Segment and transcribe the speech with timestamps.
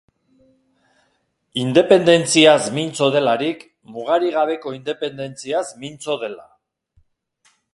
[1.63, 3.63] Independentziaz mintzo delarik,
[3.97, 6.49] mugarik gabeko independentziaz mintzo dela.